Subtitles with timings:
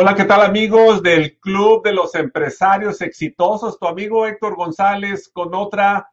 [0.00, 3.80] Hola, ¿qué tal amigos del Club de los Empresarios Exitosos?
[3.80, 6.08] Tu amigo Héctor González con otra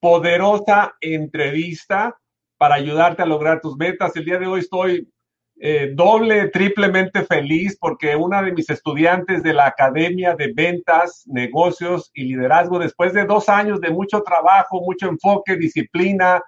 [0.00, 2.14] poderosa entrevista
[2.58, 4.14] para ayudarte a lograr tus metas.
[4.16, 5.10] El día de hoy estoy
[5.58, 12.10] eh, doble, triplemente feliz porque una de mis estudiantes de la Academia de Ventas, Negocios
[12.12, 16.42] y Liderazgo, después de dos años de mucho trabajo, mucho enfoque, disciplina,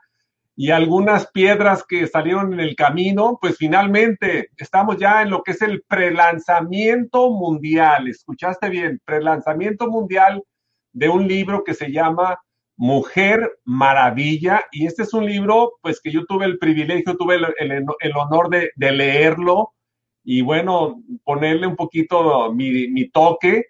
[0.57, 5.51] y algunas piedras que salieron en el camino, pues finalmente estamos ya en lo que
[5.53, 8.07] es el prelanzamiento mundial.
[8.07, 10.45] Escuchaste bien, prelanzamiento mundial
[10.93, 12.38] de un libro que se llama
[12.77, 14.65] Mujer Maravilla.
[14.71, 18.71] Y este es un libro, pues que yo tuve el privilegio, tuve el, honor de,
[18.77, 19.73] leerlo
[20.23, 23.65] y bueno, ponerle un poquito mi, mi toque.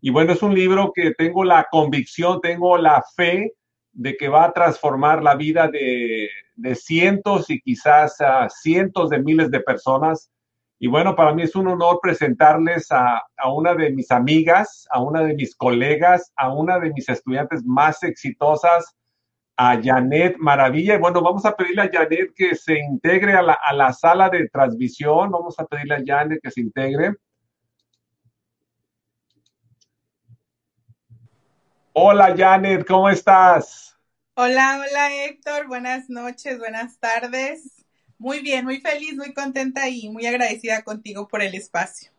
[0.00, 3.52] Y bueno, es un libro que tengo la convicción, tengo la fe
[4.00, 6.30] de que va a transformar la vida de,
[6.74, 10.30] cientos y quizás a cientos de miles de personas.
[10.78, 15.02] Y bueno, para mí es un honor presentarles a, a, una de mis amigas, a
[15.02, 18.96] una de mis colegas, a una de mis estudiantes más exitosas,
[19.58, 20.94] a Janet Maravilla.
[20.94, 24.30] Y bueno, vamos a pedirle a Janet que se integre a la, a la sala
[24.30, 25.30] de transmisión.
[25.30, 27.16] Vamos a pedirle a Janet que se integre.
[31.92, 33.89] Hola Janet, ¿cómo estás?
[34.42, 37.84] Hola, hola Héctor, buenas noches, buenas tardes.
[38.16, 42.10] Muy bien, muy feliz, muy contenta y muy agradecida contigo por el espacio.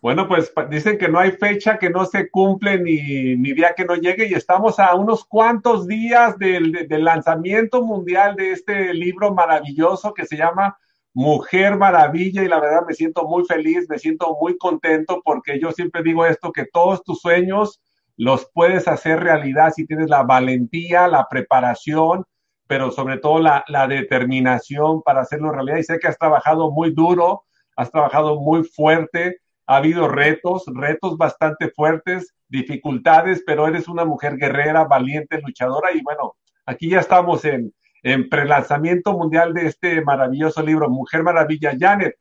[0.00, 3.94] Bueno, pues dicen que no hay fecha que no se cumple ni, día que no
[3.96, 10.24] llegue y estamos a unos cuantos días del lanzamiento mundial de este libro maravilloso que
[10.24, 10.78] se llama
[11.12, 15.72] Mujer Maravilla y la verdad me siento muy feliz, me siento muy contento porque yo
[15.72, 17.82] siempre digo esto, que todos tus sueños
[18.20, 22.26] los puedes hacer realidad si tienes la valentía, la preparación,
[22.66, 25.78] pero sobre todo la, determinación para hacerlo realidad.
[25.78, 27.44] Y sé que has trabajado muy duro,
[27.76, 34.36] has trabajado muy fuerte, ha habido retos, retos bastante fuertes, dificultades, pero eres una mujer
[34.36, 40.62] guerrera, valiente, luchadora y bueno, aquí ya estamos en, en prelanzamiento mundial de este maravilloso
[40.62, 41.72] libro, Mujer Maravilla.
[41.80, 42.16] Janet,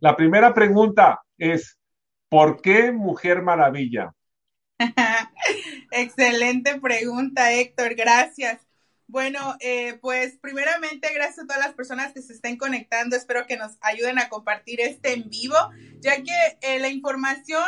[0.00, 1.78] la primera pregunta es,
[2.28, 4.12] ¿por qué Mujer Maravilla?
[5.96, 7.94] Excelente pregunta, Héctor.
[7.94, 8.60] Gracias.
[9.06, 13.14] Bueno, eh, pues primeramente gracias a todas las personas que se estén conectando.
[13.14, 15.54] Espero que nos ayuden a compartir este en vivo,
[16.00, 17.64] ya que eh, la información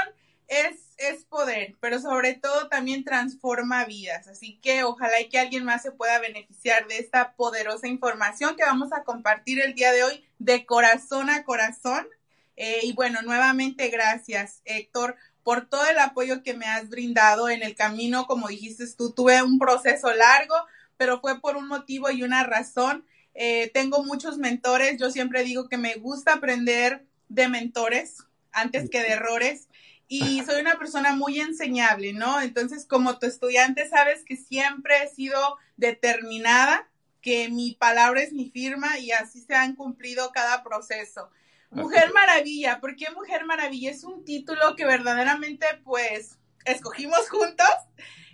[0.48, 4.26] es, es poder, pero sobre todo también transforma vidas.
[4.26, 8.64] Así que ojalá y que alguien más se pueda beneficiar de esta poderosa información que
[8.64, 12.08] vamos a compartir el día de hoy de corazón a corazón.
[12.56, 15.14] Eh, y bueno, nuevamente gracias, Héctor
[15.46, 18.26] por todo el apoyo que me has brindado en el camino.
[18.26, 20.56] Como dijiste tú, tuve un proceso largo,
[20.96, 23.06] pero fue por un motivo y una razón.
[23.32, 24.98] Eh, tengo muchos mentores.
[24.98, 29.68] Yo siempre digo que me gusta aprender de mentores antes que de errores.
[30.08, 32.40] Y soy una persona muy enseñable, ¿no?
[32.40, 36.88] Entonces, como tu estudiante, sabes que siempre he sido determinada,
[37.22, 41.30] que mi palabra es mi firma y así se han cumplido cada proceso.
[41.76, 43.90] Mujer Maravilla, ¿por qué Mujer Maravilla?
[43.90, 47.68] Es un título que verdaderamente pues escogimos juntos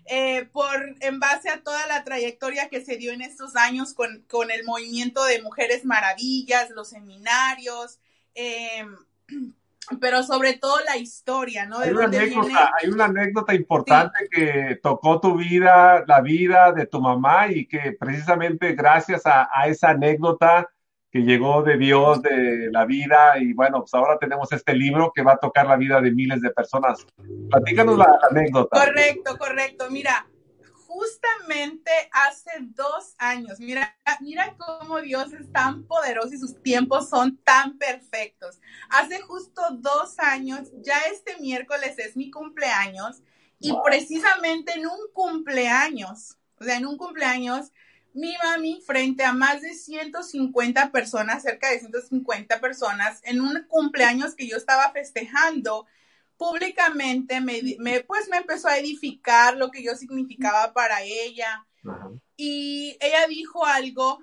[0.06, 4.24] eh, por en base a toda la trayectoria que se dio en estos años con,
[4.28, 7.98] con el movimiento de Mujeres Maravillas, los seminarios,
[8.34, 8.96] em,
[10.00, 11.78] pero sobre todo la historia, ¿no?
[11.78, 17.00] Hay, una anécdota, hay una anécdota importante que tocó tu vida, la vida de tu
[17.00, 20.68] mamá y que precisamente gracias a, a esa anécdota
[21.12, 25.22] que llegó de Dios, de la vida, y bueno, pues ahora tenemos este libro que
[25.22, 27.06] va a tocar la vida de miles de personas.
[27.50, 28.86] Platícanos la anécdota.
[28.86, 29.90] Correcto, correcto.
[29.90, 30.26] Mira,
[30.86, 37.38] justamente hace dos años, mira, mira cómo Dios es tan poderoso y sus tiempos son
[37.38, 38.60] tan perfectos.
[38.90, 43.22] Hace justo dos años, ya este miércoles es mi cumpleaños,
[43.58, 47.72] y precisamente en un cumpleaños, o sea, en un cumpleaños,
[48.14, 54.34] mi mami frente a más de 150 personas, cerca de 150 personas, en un cumpleaños
[54.34, 55.86] que yo estaba festejando
[56.36, 61.66] públicamente, me, pues me empezó a edificar lo que yo significaba para ella.
[62.36, 64.18] Y ella dijo algo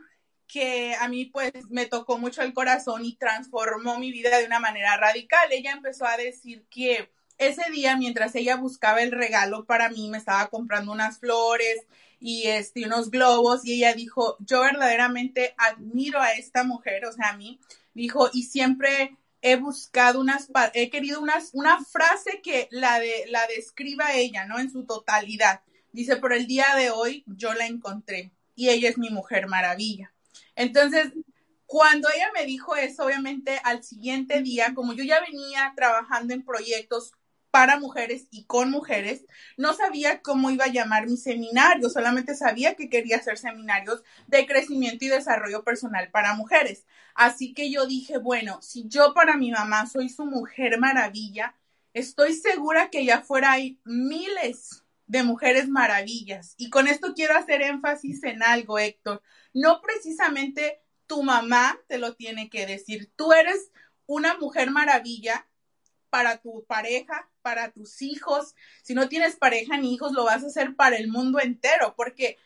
[0.48, 4.60] que a mí pues me tocó mucho el corazón y transformó mi vida de una
[4.60, 5.48] manera radical.
[5.52, 7.10] Ella empezó a decir que
[7.40, 11.88] ese día, mientras ella buscaba el regalo para mí, me estaba comprando unas flores
[12.20, 17.30] y este, unos globos y ella dijo, yo verdaderamente admiro a esta mujer, o sea,
[17.30, 17.60] a mí,
[17.94, 23.48] dijo, y siempre he buscado unas, he querido unas, una frase que la, de, la
[23.48, 24.60] describa ella, ¿no?
[24.60, 25.62] En su totalidad.
[25.94, 30.12] Dice, por el día de hoy yo la encontré y ella es mi mujer maravilla.
[30.56, 31.14] Entonces,
[31.66, 36.44] cuando ella me dijo eso, obviamente al siguiente día, como yo ya venía trabajando en
[36.44, 37.14] proyectos
[37.52, 39.26] para mujeres y con mujeres,
[39.58, 44.46] no sabía cómo iba a llamar mi seminario, solamente sabía que quería hacer seminarios de
[44.46, 46.86] crecimiento y desarrollo personal para mujeres.
[47.16, 51.56] Así que yo dije, bueno, si yo para mi mamá soy su mujer maravilla,
[51.94, 56.54] estoy segura que allá afuera hay miles de mujeres maravillas.
[56.58, 59.22] Y con esto quiero hacer énfasis en algo, Héctor
[59.54, 63.12] no precisamente tu mamá te lo tiene que decir.
[63.16, 63.72] Tú eres
[64.06, 65.48] una mujer maravilla
[66.10, 68.54] para tu pareja, para tus hijos.
[68.84, 72.38] Si no tienes pareja ni hijos, lo vas a hacer para el mundo entero, porque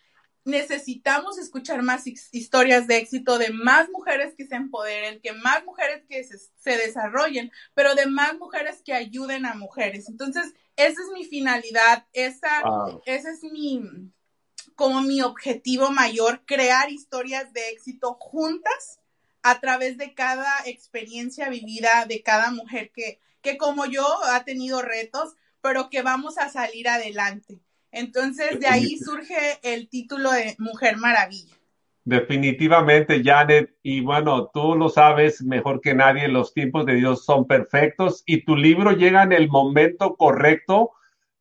[0.45, 6.05] necesitamos escuchar más historias de éxito de más mujeres que se empoderen, que más mujeres
[6.07, 10.07] que se, desarrollen, pero de más mujeres que ayuden a mujeres.
[10.07, 12.63] Entonces, esa es mi finalidad, esa,
[13.05, 13.81] esa es mi,
[14.75, 19.01] como mi objetivo mayor, crear historias de éxito juntas
[19.41, 24.81] a través de cada experiencia vivida de cada mujer que, que como yo ha tenido
[24.81, 27.59] retos, pero que vamos a salir adelante.
[27.91, 31.55] Entonces, de ahí surge el título de Mujer Maravilla.
[32.05, 37.45] Definitivamente, Janet, y bueno, tú lo sabes mejor que nadie, los tiempos de Dios son
[37.45, 40.91] perfectos y tu libro llega en el momento correcto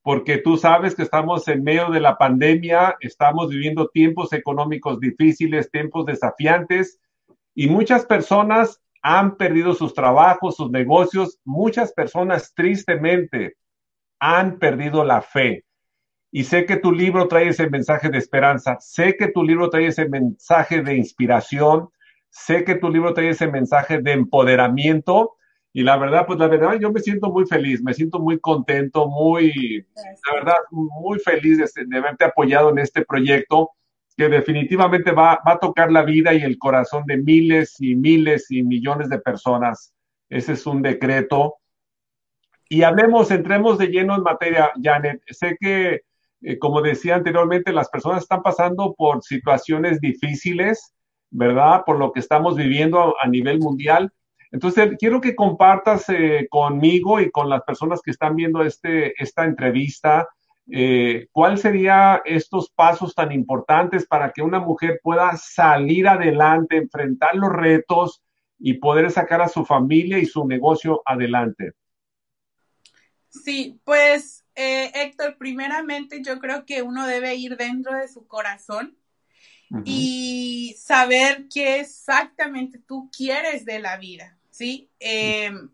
[0.02, 5.70] porque tú sabes que estamos en medio de la pandemia, estamos viviendo tiempos económicos difíciles,
[5.70, 7.00] tiempos desafiantes,
[7.54, 13.56] y muchas personas han perdido sus trabajos, sus negocios, muchas personas tristemente
[14.20, 15.64] han perdido la fe.
[16.30, 19.86] Y sé que tu libro trae ese mensaje de esperanza, sé que tu libro trae
[19.86, 21.90] ese mensaje de inspiración,
[22.30, 25.34] sé que tu libro trae ese mensaje de empoderamiento.
[25.74, 29.08] Y la verdad, pues la verdad, yo me siento muy feliz, me siento muy contento,
[29.08, 33.70] muy, la verdad, muy feliz de, de haberte apoyado en este proyecto
[34.16, 38.50] que definitivamente va, va, a tocar la vida y el corazón de miles y miles
[38.50, 39.94] y millones de personas.
[40.28, 41.56] Ese es un decreto.
[42.68, 45.22] Y hablemos, entremos de lleno en materia, Janet.
[45.28, 46.02] Sé que,
[46.42, 50.94] eh, como decía anteriormente, las personas están pasando por situaciones difíciles,
[51.30, 51.82] ¿verdad?
[51.84, 54.12] Por lo que estamos viviendo a nivel mundial
[54.52, 59.44] entonces, quiero que compartas eh, conmigo y con las personas que están viendo este, esta
[59.46, 60.28] entrevista,
[60.70, 67.34] eh, ¿cuál serían estos pasos tan importantes para que una mujer pueda salir adelante, enfrentar
[67.34, 68.22] los retos
[68.58, 71.72] y poder sacar a su familia y su negocio adelante?
[73.28, 78.96] Sí, pues eh, Héctor, primeramente yo creo que uno debe ir dentro de su corazón
[79.86, 84.38] y saber qué exactamente tú quieres de la vida.
[84.50, 84.90] ¿sí?
[85.00, 85.70] Em,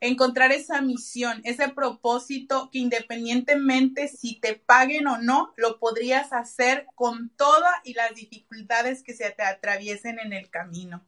[0.00, 6.86] encontrar esa misión, ese propósito que independientemente si te paguen o no, lo podrías hacer
[6.94, 11.04] con todas y las dificultades que se te atraviesen en el camino.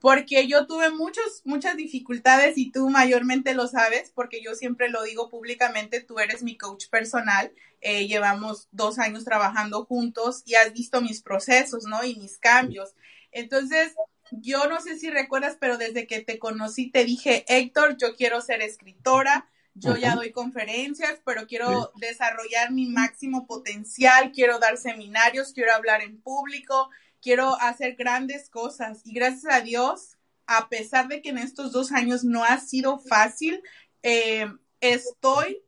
[0.00, 5.02] Porque yo tuve muchos, muchas dificultades y tú mayormente lo sabes, porque yo siempre lo
[5.02, 10.72] digo públicamente, tú eres mi coach personal, eh, llevamos dos años trabajando juntos y has
[10.72, 12.04] visto mis procesos, ¿no?
[12.04, 12.94] Y mis cambios.
[13.32, 13.94] Entonces,
[14.40, 18.40] yo no sé si recuerdas, pero desde que te conocí te dije, Héctor, yo quiero
[18.40, 25.52] ser escritora, yo ya doy conferencias, pero quiero desarrollar mi máximo potencial, quiero dar seminarios,
[25.52, 26.90] quiero hablar en público,
[27.22, 29.00] quiero hacer grandes cosas.
[29.04, 32.98] Y gracias a Dios, a pesar de que en estos dos años no ha sido
[32.98, 33.62] fácil,
[34.02, 34.46] eh,
[34.80, 35.62] estoy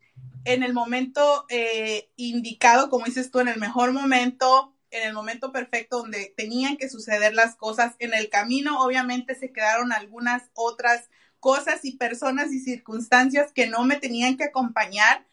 [0.45, 5.51] en el momento eh, indicado, como dices tú, en el mejor momento, en el momento
[5.51, 7.95] perfecto donde tenían que suceder las cosas.
[7.99, 11.11] En el camino, obviamente, se quedaron algunas otras
[11.41, 15.27] cosas y personas y circunstancias que no me tenían que acompañar.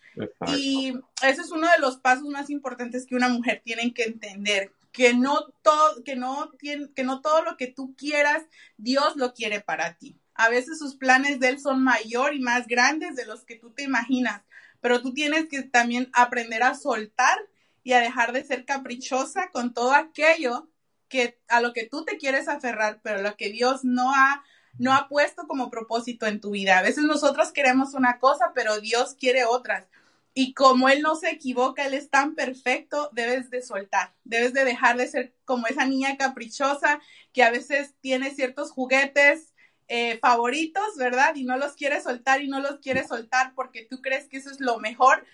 [0.48, 4.74] Y ese es uno de los pasos más importantes que una mujer tiene que entender,
[4.91, 8.44] que no todo, que no tiene, que no todo lo que tú quieras,
[8.77, 10.20] Dios lo quiere para ti.
[10.34, 13.72] A veces sus planes de él son mayor y más grandes de los que tú
[13.72, 14.41] te imaginas,
[14.82, 17.38] pero tú tienes que también aprender a soltar
[17.83, 20.69] y a dejar de ser caprichosa con todo aquello
[21.09, 24.43] que a lo que tú te quieres aferrar, pero lo que Dios no ha
[24.77, 26.77] no ha puesto como propósito en tu vida.
[26.77, 29.88] A veces nosotros queremos una cosa, pero Dios quiere otras.
[30.33, 34.63] y como él no se equivoca, él es tan perfecto, debes de soltar, debes de
[34.63, 37.01] dejar de ser como esa niña caprichosa
[37.33, 39.53] que a veces tiene ciertos juguetes
[39.89, 41.35] eh, favoritos, ¿verdad?
[41.35, 44.50] Y no los quiere soltar y no los quiere soltar porque tú crees que eso
[44.51, 45.25] es lo mejor,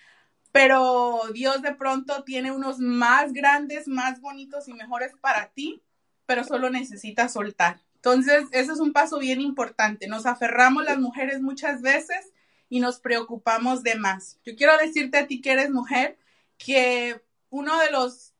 [0.58, 5.80] pero Dios de pronto tiene unos más grandes, más bonitos y mejores para ti,
[6.26, 7.80] pero solo necesitas soltar.
[7.94, 10.08] Entonces, ese es un paso bien importante.
[10.08, 12.32] Nos aferramos las mujeres muchas veces
[12.68, 14.40] y nos preocupamos de más.
[14.44, 16.18] Yo quiero decirte a ti que eres mujer
[16.56, 18.34] que uno de los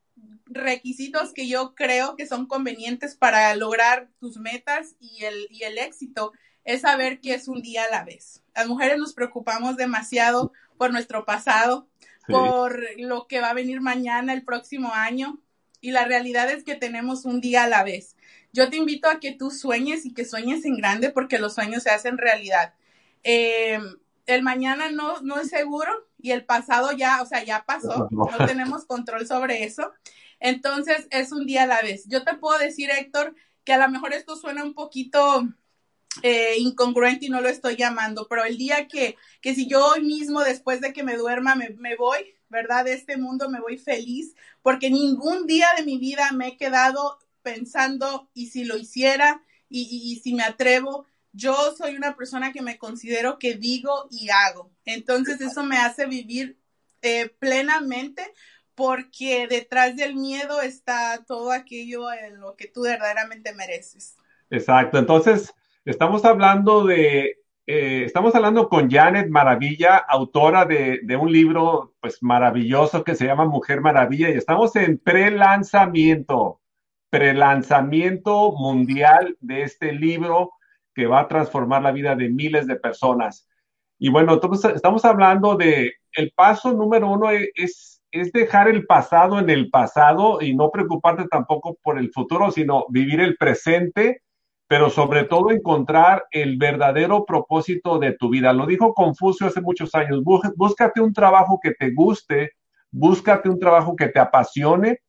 [0.47, 5.79] requisitos que yo creo que son convenientes para lograr tus metas y el, y el
[5.79, 6.33] éxito
[6.65, 8.43] es saber que es un día a la vez.
[8.57, 11.89] Las mujeres nos preocupamos demasiado por nuestro pasado,
[12.29, 15.41] por lo que va a venir mañana, el próximo año,
[15.81, 18.17] y la realidad es que tenemos un día a la vez.
[18.53, 21.83] Yo te invito a que tú sueñes y que sueñes en grande porque los sueños
[21.83, 22.75] se hacen realidad.
[23.23, 23.79] Eh,
[24.27, 28.47] el mañana no, no es seguro y el pasado ya, o sea, ya pasó, no
[28.47, 29.93] tenemos control sobre eso.
[30.41, 32.05] Entonces, es un día a la vez.
[32.07, 35.49] Yo te puedo decir, Héctor, que a lo mejor esto suena un poquito
[36.23, 40.03] eh, incongruente y no lo estoy llamando, pero el día que, que si yo hoy
[40.03, 42.85] mismo, después de que me duerma, me, voy, ¿verdad?
[42.85, 47.19] De este mundo me voy feliz, porque ningún día de mi vida me he quedado
[47.43, 52.79] pensando, y si lo hiciera, y si me atrevo, yo soy una persona que me
[52.79, 54.73] considero que digo y hago.
[54.85, 56.59] Entonces eso me hace vivir
[57.03, 58.33] eh, plenamente
[58.75, 64.17] porque detrás del miedo está todo aquello en lo que tú verdaderamente mereces.
[64.51, 64.99] Exacto.
[64.99, 65.53] Entonces,
[65.91, 73.05] estamos hablando de, eh, estamos hablando con Janet Maravilla, autora de, un libro pues maravilloso
[73.05, 76.61] que se llama Mujer Maravilla y estamos en pre-lanzamiento,
[77.09, 80.53] pre-lanzamiento mundial de este libro
[80.95, 83.49] que va a transformar la vida de miles de personas.
[83.99, 89.39] Y bueno, entonces estamos hablando de el paso número uno es, es dejar el pasado
[89.39, 94.23] en el pasado y no preocuparte tampoco por el futuro, sino vivir el presente,
[94.69, 98.53] pero sobre todo encontrar el verdadero propósito de tu vida.
[98.53, 102.53] Lo dijo Confucio hace muchos años, búscate un trabajo que te guste,
[102.91, 105.01] búscate un trabajo que te apasione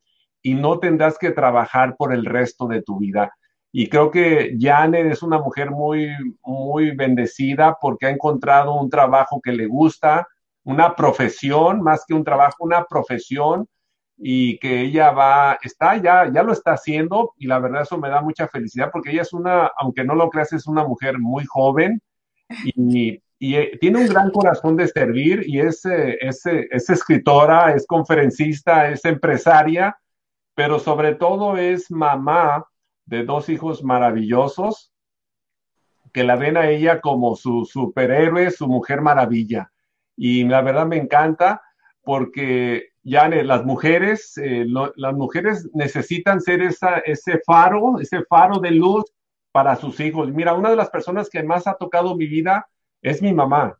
[0.42, 3.34] y no tendrás que trabajar por el resto de tu vida.
[3.72, 6.10] Y creo que Janet es una mujer muy,
[6.42, 10.26] muy bendecida porque ha encontrado un trabajo que le gusta,
[10.64, 13.68] una profesión, más que un trabajo, una profesión,
[14.22, 18.10] y que ella va, está, ya, ya lo está haciendo, y la verdad eso me
[18.10, 21.46] da mucha felicidad porque ella es una, aunque no lo creas, es una mujer muy
[21.46, 22.02] joven
[22.76, 27.74] y, eh, tiene un gran corazón de servir y es, eh, es, eh, es escritora,
[27.74, 29.98] es conferencista, es empresaria,
[30.54, 32.66] pero sobre todo es mamá
[33.06, 34.92] de dos hijos maravillosos
[36.12, 39.72] que la ven a ella como su superhéroe, su mujer maravilla.
[40.18, 41.62] Y la verdad me encanta
[42.04, 48.72] porque ya las mujeres, eh, las mujeres necesitan ser esa, ese faro, ese faro de
[48.72, 49.06] luz
[49.52, 50.32] para sus hijos.
[50.32, 52.68] Mira, una de las personas que más ha tocado mi vida
[53.02, 53.78] es mi mamá.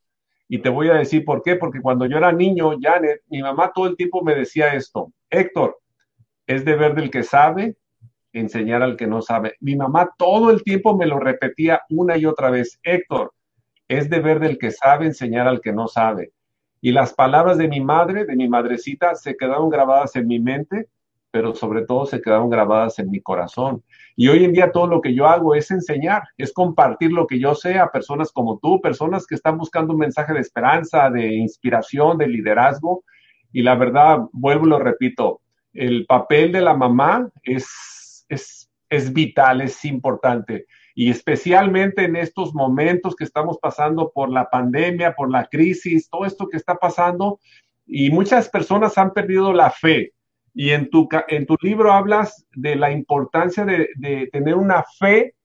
[0.48, 3.72] Y te voy a decir por qué, porque cuando yo era niño, Janet, mi mamá
[3.74, 5.78] todo el tiempo me decía esto, Héctor,
[6.48, 7.76] es deber del que sabe
[8.34, 9.56] enseñar al que no sabe.
[9.60, 13.34] Mi mamá todo el tiempo me lo repetía una y otra vez, Héctor,
[13.88, 16.32] es deber del que sabe enseñar al que no sabe.
[16.82, 20.88] Y las palabras de mi madre, de mi madrecita, se quedaron grabadas en mi mente,
[21.32, 23.84] pero sobre todo se quedaron grabadas en mi corazón.
[24.16, 27.40] Y hoy en día todo lo que yo hago es enseñar, es compartir lo que
[27.40, 31.36] yo sé a personas como tú, personas que están buscando un mensaje de esperanza, de
[31.36, 33.04] inspiración, de liderazgo.
[33.52, 35.42] Y la verdad, vuelvo y lo repito,
[35.74, 37.68] el papel de la mamá es
[38.30, 40.68] es, es vital, es importante.
[41.00, 46.26] Y especialmente en estos momentos que estamos pasando por la pandemia, por la crisis, todo
[46.26, 47.40] esto que está pasando,
[47.88, 50.12] y muchas personas han perdido la fe.
[50.54, 55.36] Y en tu, en tu libro hablas de la importancia de, de tener una fe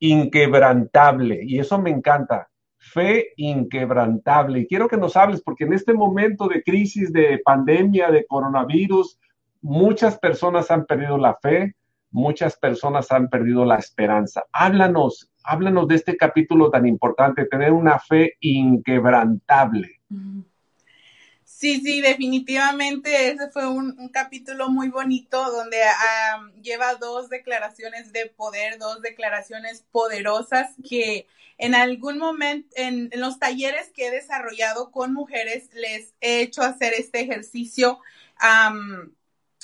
[0.00, 4.60] inquebrantable, y eso me encanta fe inquebrantable.
[4.60, 9.18] Y quiero que nos hables, porque en este momento de crisis, de pandemia, de coronavirus,
[9.62, 11.74] muchas personas han perdido la fe,
[12.10, 14.44] muchas personas han perdido la esperanza.
[14.52, 20.00] Háblanos, háblanos de este capítulo tan importante, tener una fe inquebrantable.
[21.60, 25.76] Sí, sí, definitivamente ese fue un, capítulo muy bonito donde
[26.62, 31.26] lleva dos declaraciones de poder, dos declaraciones poderosas que
[31.58, 36.94] en algún momento, en, los talleres que he desarrollado con mujeres, les he hecho hacer
[36.94, 37.98] este ejercicio.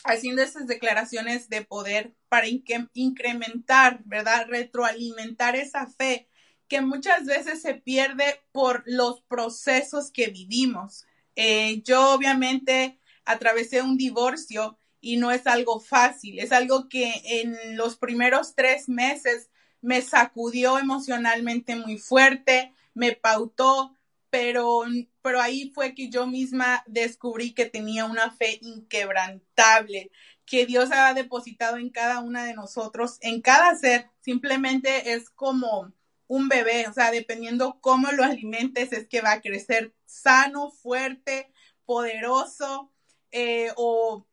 [0.04, 2.46] Haciendo esas declaraciones de poder para
[2.94, 4.46] incrementar, ¿verdad?
[4.48, 6.28] Retroalimentar esa fe
[6.68, 11.06] que muchas veces se pierde por los procesos que vivimos.
[11.36, 17.76] Eh, yo obviamente atravesé un divorcio y no es algo fácil, es algo que en
[17.76, 23.96] los primeros tres meses me sacudió emocionalmente muy fuerte, me pautó,
[24.30, 24.82] pero,
[25.22, 30.10] pero ahí fue que yo misma descubrí que tenía una fe inquebrantable,
[30.46, 35.92] que Dios ha depositado en cada una de nosotros, en cada ser, simplemente es como
[36.28, 41.52] un bebé, o sea, dependiendo cómo lo alimentes, es que va a crecer sano, fuerte,
[41.84, 42.90] poderoso,
[43.30, 44.26] eh, o,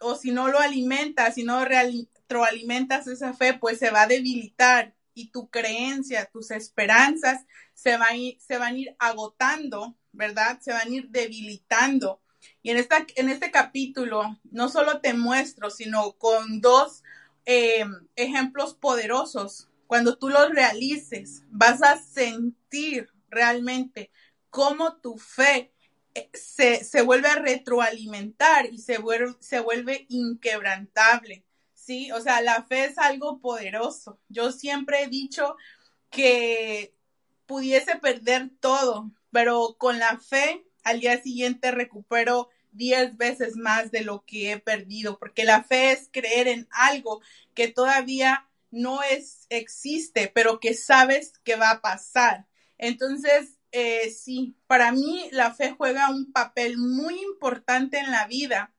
[0.00, 4.94] o si no lo alimentas, si no retroalimentas esa fe, pues se va a debilitar
[5.14, 10.60] y tu creencia, tus esperanzas se, van a ir, se van a ir agotando, ¿verdad?
[10.60, 12.20] Se van a ir debilitando.
[12.62, 17.02] Y en, esta, en este capítulo no solo te muestro, sino con dos
[17.46, 17.84] eh,
[18.16, 19.68] ejemplos poderosos.
[19.86, 24.10] Cuando tú los realices, vas a sentir realmente
[24.50, 25.72] cómo tu fe
[26.14, 31.44] eh, se, se vuelve a retroalimentar y se vuelve, se vuelve inquebrantable.
[31.74, 32.12] ¿sí?
[32.12, 34.18] O sea, la fe es algo poderoso.
[34.28, 35.56] Yo siempre he dicho
[36.10, 36.94] que
[37.46, 44.02] pudiese perder todo, pero con la fe al día siguiente recupero diez veces más de
[44.02, 47.20] lo que he perdido, porque la fe es creer en algo
[47.54, 52.46] que todavía no es, existe, pero que sabes que va a pasar.
[52.78, 58.72] Entonces, eh, sí, para mí la fe juega un papel muy importante en la vida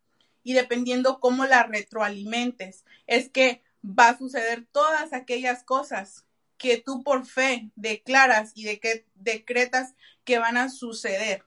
[0.44, 6.26] y dependiendo cómo la retroalimentes, es que va a suceder todas aquellas cosas
[6.58, 11.44] que tú por fe declaras y de que decretas que van a suceder.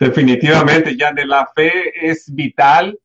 [0.00, 2.98] Definitivamente, de la fe es vital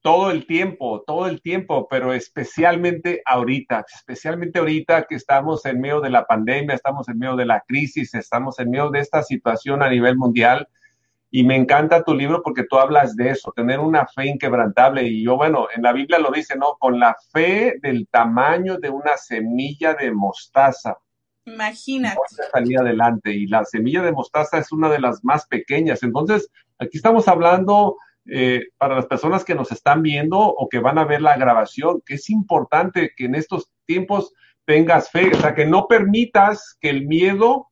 [0.00, 6.00] todo el tiempo, todo el tiempo, pero especialmente ahorita, especialmente ahorita que estamos en medio
[6.00, 9.82] de la pandemia, estamos en medio de la crisis, estamos en medio de esta situación
[9.82, 10.66] a nivel mundial
[11.30, 15.02] y me encanta tu libro porque tú hablas de eso, tener una fe inquebrantable.
[15.02, 16.76] Y yo, bueno, en la Biblia lo dice, ¿no?
[16.78, 20.96] Con la fe del tamaño de una semilla de mostaza.
[21.54, 22.18] Imagínate.
[22.52, 23.32] Adelante.
[23.32, 26.02] Y la semilla de mostaza es una de las más pequeñas.
[26.02, 30.98] Entonces, aquí estamos hablando eh, para las personas que nos están viendo o que van
[30.98, 34.32] a ver la grabación, que es importante que en estos tiempos
[34.64, 37.68] tengas fe, o sea, que no permitas que el miedo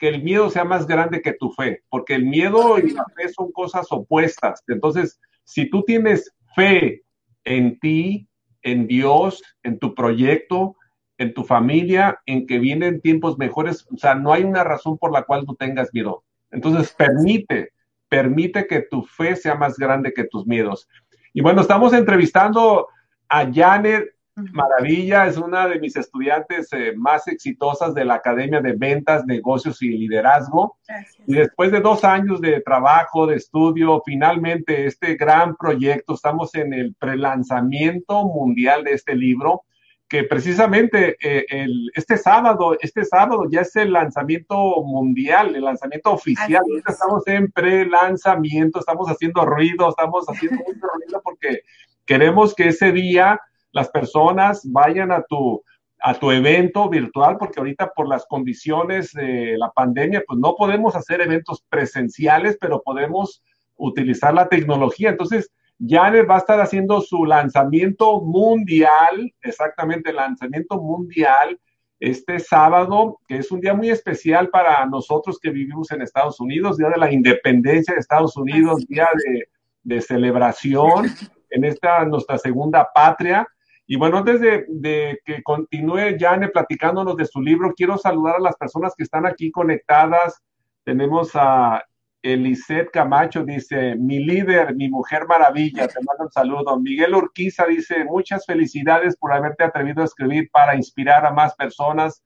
[0.00, 3.28] que el miedo sea más grande que tu fe, porque el miedo y la fe
[3.28, 4.64] son cosas opuestas.
[4.66, 7.02] Entonces, si tú tienes fe
[7.44, 8.26] en ti,
[8.62, 10.74] en Dios, en tu proyecto,
[11.20, 15.12] en tu familia, en que vienen tiempos mejores, o sea, no hay una razón por
[15.12, 16.24] la cual tú tengas miedo.
[16.50, 17.72] Entonces, permite,
[18.08, 20.88] permite que tu fe sea más grande que tus miedos.
[21.32, 22.88] Y bueno, estamos entrevistando
[23.28, 24.08] a Janet
[24.52, 29.82] Maravilla es una de mis estudiantes eh, más exitosas de la Academia de Ventas, Negocios
[29.82, 30.78] y Liderazgo.
[31.26, 36.72] Y después de dos años de trabajo, de estudio, finalmente este gran proyecto, estamos en
[36.72, 39.64] el prelanzamiento mundial de este libro,
[40.10, 41.46] que precisamente eh,
[41.94, 46.64] este sábado, este sábado ya es el lanzamiento mundial, el lanzamiento oficial.
[46.84, 51.60] Estamos en prelanzamiento, estamos haciendo ruido, estamos haciendo mucho ruido porque
[52.04, 55.62] queremos que ese día las personas vayan a tu,
[56.00, 60.96] a tu evento virtual, porque ahorita por las condiciones de la pandemia, pues no podemos
[60.96, 63.44] hacer eventos presenciales, pero podemos
[63.76, 65.10] utilizar la tecnología.
[65.10, 65.52] Entonces,
[65.84, 71.58] Janet va a estar haciendo su lanzamiento mundial, exactamente, lanzamiento mundial
[71.98, 76.78] este sábado, que es un día muy especial para nosotros que vivimos en Estados Unidos,
[76.78, 79.48] día de la independencia de Estados Unidos, día de,
[79.82, 81.06] de celebración
[81.50, 83.46] en esta nuestra segunda patria.
[83.86, 88.56] Y bueno, antes de, que continúe Jane platicándonos de su libro, quiero saludar a las
[88.56, 90.40] personas que están aquí conectadas.
[90.84, 91.82] Tenemos a
[92.22, 96.78] Elisette Camacho, dice, mi líder, mi mujer maravilla, te mando un saludo.
[96.78, 102.22] Miguel Urquiza dice, muchas felicidades por haberte atrevido a escribir para inspirar a más personas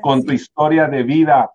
[0.00, 1.50] con tu historia de vida.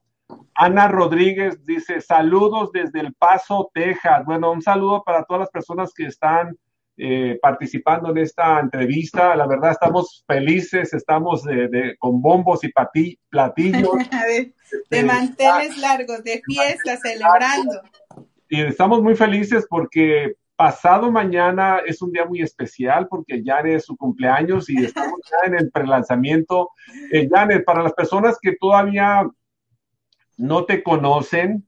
[0.54, 4.26] Ana Rodríguez dice, saludos desde El Paso, Texas.
[4.26, 6.58] Bueno, un saludo para todas las personas que están
[6.98, 9.36] eh, participando en esta entrevista.
[9.36, 11.44] La verdad, estamos felices, estamos
[12.00, 12.72] con bombos y
[13.30, 13.92] platillos.
[14.28, 14.54] de,
[14.90, 17.82] de manteles largos, de fiesta, celebrando.
[18.50, 23.86] Y estamos muy felices porque pasado mañana es un día muy especial porque ya es
[23.86, 26.72] su cumpleaños y estamos ya en el prelanzamiento.
[27.12, 29.24] Eh, Janet, para las personas que todavía
[30.38, 31.68] no te conocen,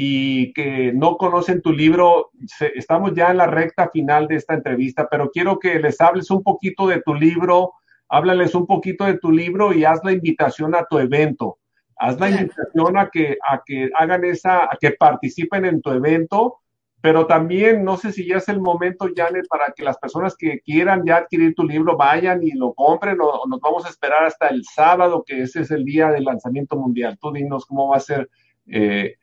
[0.00, 2.30] y que no conocen tu libro,
[2.76, 6.44] estamos ya en la recta final de esta entrevista, pero quiero que les hables un
[6.44, 7.72] poquito de tu libro,
[8.08, 11.58] háblales un poquito de tu libro y haz la invitación a tu evento.
[11.96, 16.60] haz la invitación a que, a que hagan esa, a que participen en tu evento,
[17.00, 20.60] pero también no sé si ya es el momento, Janet, para que las personas que
[20.60, 24.46] quieran ya adquirir tu libro vayan y lo compren o, nos vamos a esperar hasta
[24.46, 27.18] el sábado, que ese es el día del lanzamiento mundial.
[27.20, 28.30] Tú dinos cómo va a ser,
[28.68, 29.16] eh,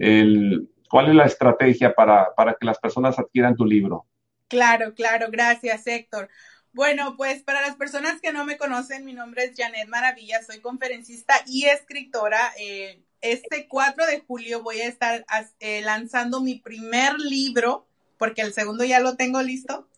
[0.00, 4.06] el, cuál es la estrategia para, para que las personas adquieran tu libro.
[4.48, 6.28] Claro, claro, gracias Héctor.
[6.72, 10.60] Bueno, pues para las personas que no me conocen, mi nombre es Janet Maravilla, soy
[10.60, 12.52] conferencista y escritora.
[12.58, 15.24] Eh, este 4 de julio voy a estar
[15.58, 17.86] eh, lanzando mi primer libro,
[18.20, 19.88] porque el segundo ya lo tengo listo,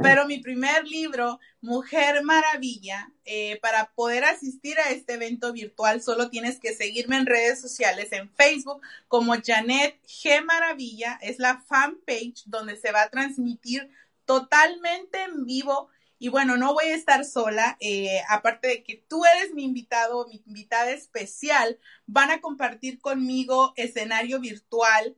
[0.00, 6.30] pero mi primer libro, Mujer Maravilla, eh, para poder asistir a este evento virtual solo
[6.30, 10.44] tienes que seguirme en redes sociales, en Facebook como Janet G.
[10.44, 13.90] Maravilla, es la fanpage donde se va a transmitir
[14.24, 15.88] totalmente en vivo.
[16.20, 20.28] Y bueno, no voy a estar sola, eh, aparte de que tú eres mi invitado,
[20.28, 25.16] mi invitada especial, van a compartir conmigo escenario virtual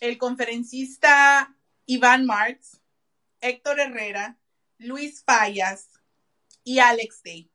[0.00, 1.54] el conferencista
[1.90, 2.82] Iván Marx,
[3.40, 4.36] Héctor Herrera,
[4.76, 5.88] Luis Fallas
[6.62, 7.50] y Alex Day.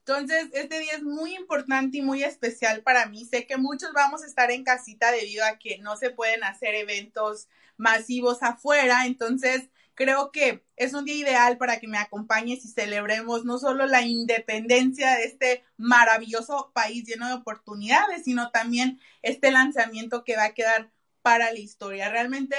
[0.00, 3.24] Entonces, este día es muy importante y muy especial para mí.
[3.26, 6.74] Sé que muchos vamos a estar en casita debido a que no se pueden hacer
[6.74, 9.06] eventos masivos afuera.
[9.06, 13.86] Entonces, creo que es un día ideal para que me acompañes y celebremos no solo
[13.86, 20.46] la independencia de este maravilloso país lleno de oportunidades, sino también este lanzamiento que va
[20.46, 20.90] a quedar
[21.22, 22.10] para la historia.
[22.10, 22.56] Realmente,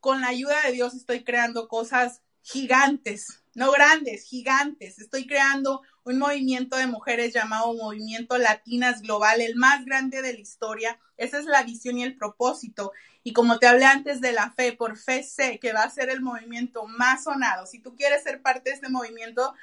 [0.00, 4.98] con la ayuda de Dios, estoy creando cosas gigantes, no grandes, gigantes.
[4.98, 10.40] Estoy creando un movimiento de mujeres llamado Movimiento Latinas Global, el más grande de la
[10.40, 10.98] historia.
[11.16, 12.92] Esa es la visión y el propósito.
[13.24, 16.08] Y como te hablé antes de la fe, por fe sé que va a ser
[16.08, 17.66] el movimiento más sonado.
[17.66, 19.54] Si tú quieres ser parte de este movimiento,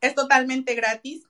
[0.00, 1.22] es totalmente gratis.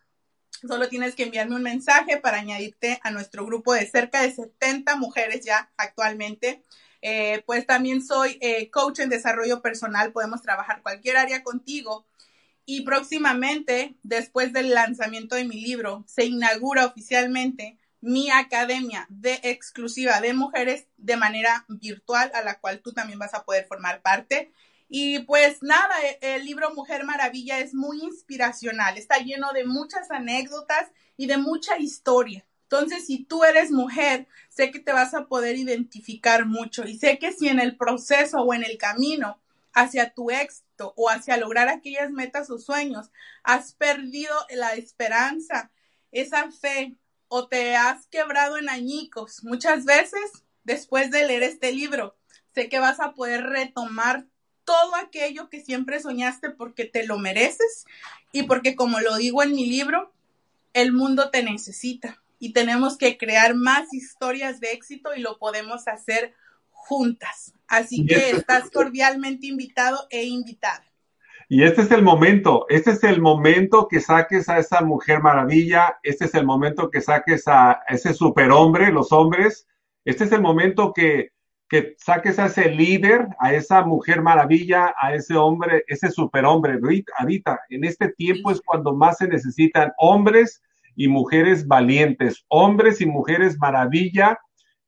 [0.67, 4.97] Solo tienes que enviarme un mensaje para añadirte a nuestro grupo de cerca de 70
[4.97, 6.63] mujeres ya actualmente.
[7.03, 12.07] Eh, pues también soy eh, coach en desarrollo personal, podemos trabajar cualquier área contigo.
[12.65, 20.21] Y próximamente, después del lanzamiento de mi libro, se inaugura oficialmente mi academia de exclusiva
[20.21, 24.53] de mujeres de manera virtual a la cual tú también vas a poder formar parte.
[24.89, 30.11] Y pues nada, e, el libro Mujer Maravilla es muy inspiracional, está lleno de muchas
[30.11, 32.45] anécdotas y de mucha historia.
[32.69, 37.19] Entonces, si tú eres mujer, sé que te vas a poder identificar mucho y sé
[37.19, 39.39] que si en el proceso o en el camino
[39.73, 43.11] hacia tu éxito o hacia lograr aquellas metas o sueños
[43.45, 45.71] has perdido la esperanza,
[46.11, 46.97] esa fe
[47.29, 52.17] o te has quebrado en añicos, muchas veces después de leer este libro,
[52.53, 54.27] sé que vas a poder retomar
[54.65, 57.85] todo aquello que siempre soñaste porque te lo mereces
[58.33, 60.13] y porque como lo digo en mi libro,
[60.73, 65.89] el mundo te necesita y tenemos que crear más historias de éxito y lo podemos
[65.89, 66.35] hacer
[66.69, 67.53] juntas.
[67.67, 70.85] Así que estás cordialmente invitado e invitada.
[71.49, 75.97] Y este es el momento, este es el momento que saques a esa mujer maravilla,
[76.03, 79.69] este es el momento que saques a ese superhombre, los hombres,
[80.05, 81.31] este es el momento que,
[81.69, 86.81] que saques a ese líder, a esa mujer maravilla, a ese hombre, ese superhombre.
[87.17, 90.63] Ahorita, en este tiempo es cuando más se necesitan hombres
[90.97, 94.39] y mujeres valientes, hombres y mujeres maravilla,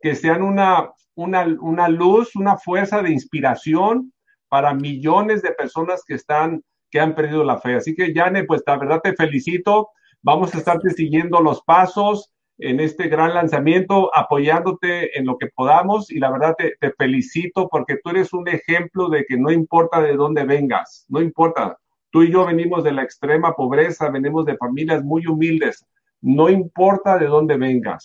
[0.01, 4.13] que sean una, una, una luz, una fuerza de inspiración
[4.49, 7.75] para millones de personas que están, que han perdido la fe.
[7.75, 9.91] Así que, Yane, pues la verdad te felicito.
[10.23, 16.11] Vamos a estarte siguiendo los pasos en este gran lanzamiento, apoyándote en lo que podamos
[16.11, 20.01] y la verdad te, te, felicito porque tú eres un ejemplo de que no importa
[20.01, 21.79] de dónde vengas, no importa.
[22.11, 25.87] Tú y yo venimos de la extrema pobreza, venimos de familias muy humildes,
[26.21, 28.05] no importa de dónde vengas.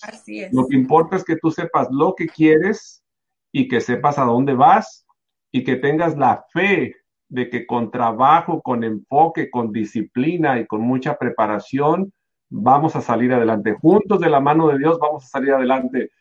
[0.52, 3.04] Lo que importa es que tú sepas lo que quieres
[3.52, 5.06] y que sepas a dónde vas
[5.52, 6.96] y que tengas la fe
[7.30, 12.14] de que con trabajo, con enfoque, con disciplina y con mucha preparación,
[12.50, 13.74] vamos a salir adelante.
[13.74, 16.12] Juntos de la mano de Dios vamos a salir adelante.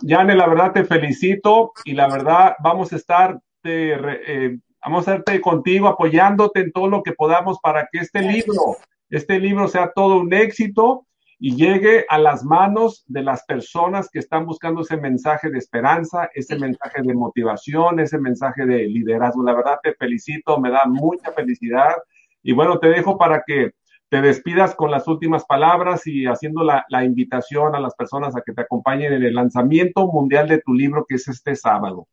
[0.00, 5.40] Yane, la verdad te felicito y la verdad vamos a estar, eh, vamos a estarte
[5.42, 8.76] contigo, apoyándote en todo lo que podamos para que este libro,
[9.10, 11.06] este libro sea todo un éxito
[11.44, 16.30] y llegue a las manos de las personas que están buscando ese mensaje de esperanza,
[16.34, 19.42] ese mensaje de motivación, ese mensaje de liderazgo.
[19.42, 21.96] La verdad te felicito, me da mucha felicidad.
[22.44, 23.72] Y bueno, te dejo para que
[24.08, 28.42] te despidas con las últimas palabras y haciendo la, la invitación a las personas a
[28.42, 32.06] que te acompañen en el lanzamiento mundial de tu libro que es este sábado.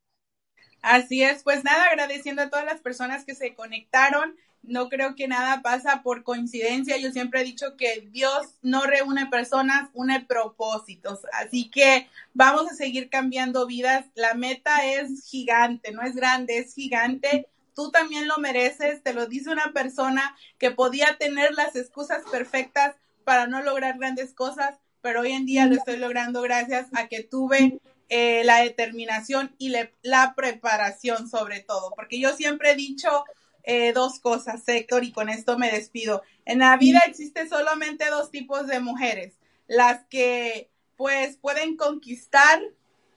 [0.81, 5.27] Así es, pues nada, agradeciendo a todas las personas que se conectaron no creo que
[5.27, 6.97] nada pasa por coincidencia.
[6.97, 11.21] Yo siempre he dicho que Dios no reúne personas, une propósitos.
[11.33, 14.05] Así que vamos a seguir cambiando vidas.
[14.15, 17.47] La meta es gigante, no es grande, es gigante.
[17.75, 22.95] Tú también lo mereces, te lo dice una persona que podía tener las excusas perfectas
[23.23, 27.23] para no lograr grandes cosas, pero hoy en día lo estoy logrando gracias a que
[27.23, 33.23] tuve eh, la determinación y la preparación sobre todo, porque yo siempre he dicho
[33.63, 36.23] eh, dos cosas, Héctor, y con esto me despido.
[36.45, 39.33] En la vida existe solamente dos tipos de mujeres,
[39.67, 42.61] las que pues pueden conquistar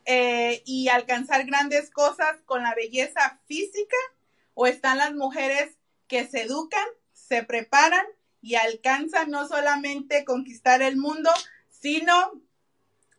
[0.04, 3.96] eh, y alcanzar grandes cosas con la belleza física,
[4.54, 5.76] o están las mujeres
[6.08, 8.04] que se educan, se preparan
[8.42, 11.30] y alcanzan no solamente conquistar el mundo,
[11.70, 12.32] sino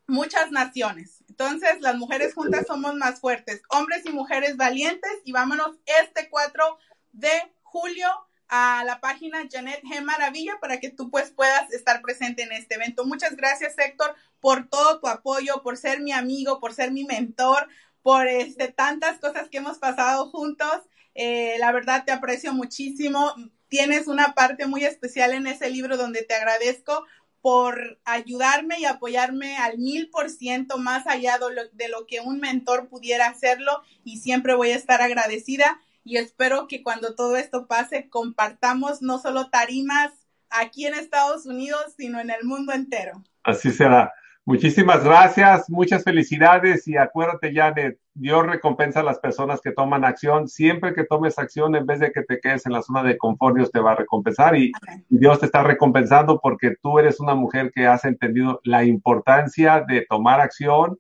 [0.07, 1.23] muchas naciones.
[1.29, 6.77] Entonces, las mujeres juntas somos más fuertes, hombres y mujeres valientes, y vámonos este 4
[7.13, 8.07] de julio
[8.49, 10.01] a la página Janet G.
[10.03, 13.05] Maravilla para que tú pues puedas estar presente en este evento.
[13.05, 17.67] Muchas gracias, Héctor, por todo tu apoyo, por ser mi amigo, por ser mi mentor,
[18.01, 20.81] por este, tantas cosas que hemos pasado juntos.
[21.15, 23.33] Eh, la verdad te aprecio muchísimo.
[23.69, 27.05] Tienes una parte muy especial en ese libro donde te agradezco
[27.41, 32.21] por ayudarme y apoyarme al mil por ciento más allá de lo, de lo que
[32.21, 37.37] un mentor pudiera hacerlo y siempre voy a estar agradecida y espero que cuando todo
[37.37, 40.11] esto pase compartamos no solo tarimas
[40.49, 43.23] aquí en Estados Unidos, sino en el mundo entero.
[43.43, 44.11] Así será.
[44.45, 50.03] Muchísimas gracias, muchas felicidades y acuérdate ya de Dios recompensa a las personas que toman
[50.03, 50.49] acción.
[50.49, 53.55] Siempre que tomes acción, en vez de que te quedes en la zona de confort,
[53.55, 54.73] Dios te va a recompensar y,
[55.09, 59.79] y Dios te está recompensando porque tú eres una mujer que has entendido la importancia
[59.87, 60.99] de tomar acción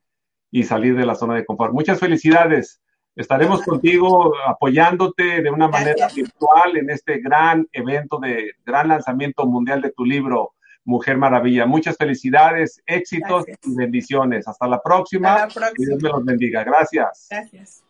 [0.49, 1.73] y salir de la zona de confort.
[1.73, 2.81] Muchas felicidades.
[3.15, 9.81] Estaremos contigo apoyándote de una manera virtual en este gran evento de gran lanzamiento mundial
[9.81, 11.65] de tu libro, Mujer Maravilla.
[11.67, 14.47] Muchas felicidades, éxitos y bendiciones.
[14.47, 15.35] Hasta la próxima.
[15.35, 15.75] Hasta la próxima.
[15.77, 16.63] Y Dios me los bendiga.
[16.63, 17.27] Gracias.
[17.29, 17.82] Gracias.